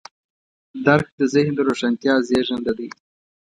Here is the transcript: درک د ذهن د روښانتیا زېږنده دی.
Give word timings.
درک 0.85 1.07
د 1.19 1.21
ذهن 1.33 1.53
د 1.55 1.59
روښانتیا 1.69 2.13
زېږنده 2.27 2.73
دی. 2.79 2.89